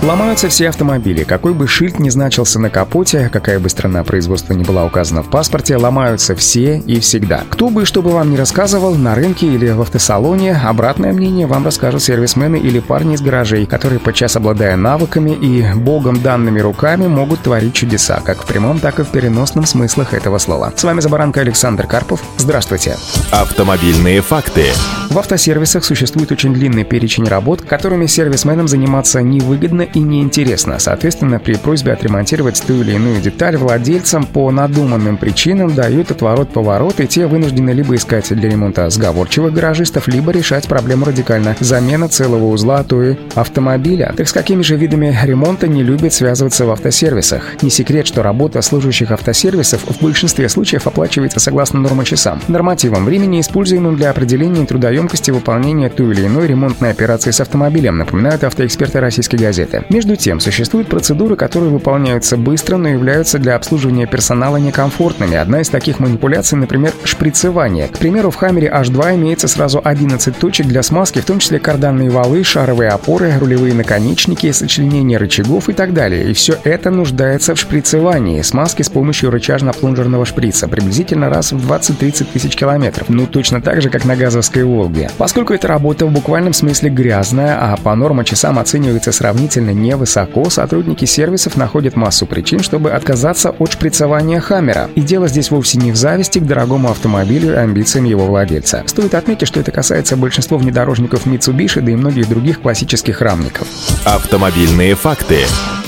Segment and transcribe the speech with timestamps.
[0.00, 1.24] Ломаются все автомобили.
[1.24, 5.28] Какой бы шильд ни значился на капоте, какая бы страна производства не была указана в
[5.28, 7.42] паспорте, ломаются все и всегда.
[7.50, 11.64] Кто бы что бы вам ни рассказывал, на рынке или в автосалоне, обратное мнение вам
[11.64, 17.40] расскажут сервисмены или парни из гаражей, которые, подчас обладая навыками и богом данными руками, могут
[17.40, 20.72] творить чудеса, как в прямом, так и в переносном смыслах этого слова.
[20.76, 22.22] С вами Забаранка Александр Карпов.
[22.36, 22.96] Здравствуйте.
[23.32, 24.66] Автомобильные факты.
[25.10, 30.78] В автосервисах существует очень длинный перечень работ, которыми сервисменам заниматься невыгодно и неинтересно.
[30.78, 37.06] Соответственно, при просьбе отремонтировать ту или иную деталь владельцам по надуманным причинам дают отворот-поворот, и
[37.06, 41.56] те вынуждены либо искать для ремонта сговорчивых гаражистов, либо решать проблему радикально.
[41.60, 44.14] Замена целого узла, а то и автомобиля.
[44.16, 47.62] Так с какими же видами ремонта не любят связываться в автосервисах?
[47.62, 52.40] Не секрет, что работа служащих автосервисов в большинстве случаев оплачивается согласно нормочасам.
[52.48, 58.44] Нормативам времени, используемым для определения трудоемкости выполнения той или иной ремонтной операции с автомобилем, напоминают
[58.44, 59.77] автоэксперты российской газеты.
[59.88, 65.36] Между тем, существуют процедуры, которые выполняются быстро, но являются для обслуживания персонала некомфортными.
[65.36, 67.88] Одна из таких манипуляций, например, шприцевание.
[67.88, 72.10] К примеру, в Хаммере H2 имеется сразу 11 точек для смазки, в том числе карданные
[72.10, 76.30] валы, шаровые опоры, рулевые наконечники, сочленения рычагов и так далее.
[76.30, 82.26] И все это нуждается в шприцевании, смазке с помощью рычажно-плунжерного шприца, приблизительно раз в 20-30
[82.32, 83.08] тысяч километров.
[83.08, 85.10] Ну, точно так же, как на газовской «Волге».
[85.18, 91.04] Поскольку эта работа в буквальном смысле грязная, а по нормочасам оценивается сравнительно довольно невысоко, сотрудники
[91.04, 94.90] сервисов находят массу причин, чтобы отказаться от шприцевания Хаммера.
[94.94, 98.82] И дело здесь вовсе не в зависти к дорогому автомобилю и амбициям его владельца.
[98.86, 103.66] Стоит отметить, что это касается большинства внедорожников Mitsubishi, да и многих других классических рамников.
[104.04, 105.38] Автомобильные факты.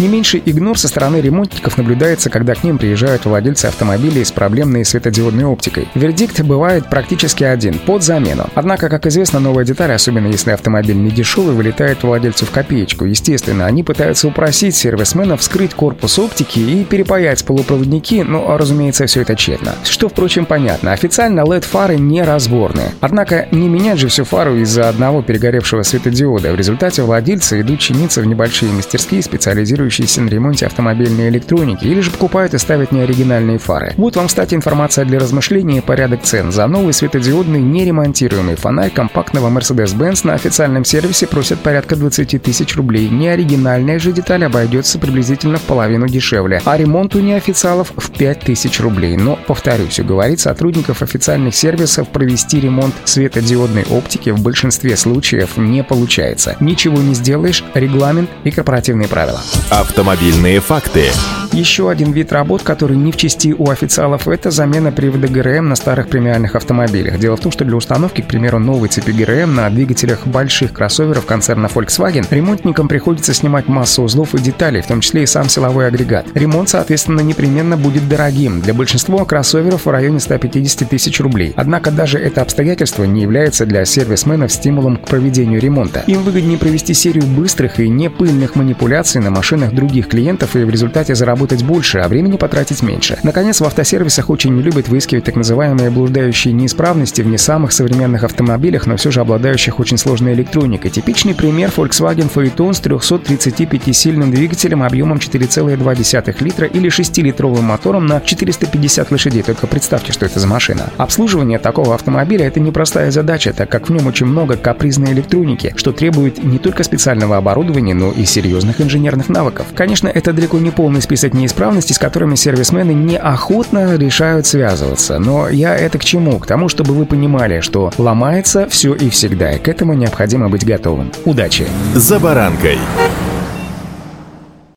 [0.01, 4.83] Не меньше игнор со стороны ремонтников наблюдается, когда к ним приезжают владельцы автомобилей с проблемной
[4.83, 5.89] светодиодной оптикой.
[5.95, 8.49] Вердикт бывает практически один– под замену.
[8.55, 13.05] Однако, как известно, новая деталь, особенно если автомобиль не дешевый, вылетает владельцу в копеечку.
[13.05, 19.37] Естественно, они пытаются упросить сервисменов вскрыть корпус оптики и перепаять полупроводники, но, разумеется, все это
[19.37, 19.75] тщетно.
[19.85, 20.93] Что, впрочем, понятно.
[20.93, 22.93] Официально LED-фары не разборные.
[23.01, 26.53] Однако не менять же всю фару из-за одного перегоревшего светодиода.
[26.53, 29.90] В результате владельцы идут чиниться в небольшие мастерские, специализирующиеся
[30.21, 33.93] на ремонте автомобильной электроники, или же покупают и ставят неоригинальные фары.
[33.97, 36.53] Вот вам, кстати, информация для размышления и порядок цен.
[36.53, 43.09] За новый светодиодный неремонтируемый фонарь компактного Mercedes-Benz на официальном сервисе просят порядка 20 тысяч рублей.
[43.09, 48.81] Неоригинальный Оригинальная же деталь обойдется приблизительно в половину дешевле, а ремонт у неофициалов в 5000
[48.81, 49.17] рублей.
[49.17, 56.57] Но, повторюсь, уговорить сотрудников официальных сервисов провести ремонт светодиодной оптики в большинстве случаев не получается.
[56.61, 59.41] Ничего не сделаешь, регламент и корпоративные правила.
[59.71, 61.13] Автомобильные факты.
[61.53, 65.75] Еще один вид работ, который не в части у официалов, это замена привода ГРМ на
[65.75, 67.19] старых премиальных автомобилях.
[67.19, 71.27] Дело в том, что для установки, к примеру, новой цепи ГРМ на двигателях больших кроссоверов
[71.27, 75.89] концерна Volkswagen ремонтникам приходится снимать массу узлов и деталей, в том числе и сам силовой
[75.89, 76.27] агрегат.
[76.35, 78.61] Ремонт, соответственно, непременно будет дорогим.
[78.61, 81.53] Для большинства кроссоверов в районе 150 тысяч рублей.
[81.57, 86.05] Однако даже это обстоятельство не является для сервисменов стимулом к проведению ремонта.
[86.07, 91.15] Им выгоднее провести серию быстрых и непыльных манипуляций на машинах других клиентов и в результате
[91.15, 93.19] заработать больше, а времени потратить меньше.
[93.23, 98.25] Наконец, в автосервисах очень не любят выискивать так называемые блуждающие неисправности в не самых современных
[98.25, 100.91] автомобилях, но все же обладающих очень сложной электроникой.
[100.91, 109.11] Типичный пример Volkswagen Phaeton с 335-сильным двигателем объемом 4,2 литра или 6-литровым мотором на 450
[109.11, 109.43] лошадей.
[109.43, 110.91] Только представьте, что это за машина.
[110.97, 115.93] Обслуживание такого автомобиля– это непростая задача, так как в нем очень много капризной электроники, что
[115.93, 119.50] требует не только специального оборудования, но и серьезных инженерных навыков.
[119.75, 125.19] Конечно, это далеко не полный список неисправностей, с которыми сервисмены неохотно решают связываться.
[125.19, 126.39] Но я это к чему?
[126.39, 130.65] К тому, чтобы вы понимали, что ломается все и всегда, и к этому необходимо быть
[130.65, 131.13] готовым.
[131.25, 131.67] Удачи!
[131.95, 132.79] За баранкой!